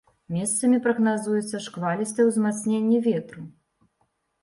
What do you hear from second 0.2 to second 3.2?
Месцамі прагназуецца шквалістае ўзмацненне